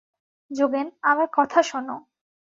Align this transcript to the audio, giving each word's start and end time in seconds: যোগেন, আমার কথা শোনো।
যোগেন, 0.51 0.87
আমার 1.01 1.27
কথা 1.33 1.59
শোনো। 1.63 1.95